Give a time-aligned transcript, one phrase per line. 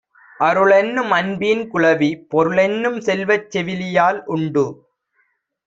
[0.39, 4.65] அருளென்னும் அன்பீன் குழவி, பொருளென்னும் செல்வச் செவிலியால் உண்டு.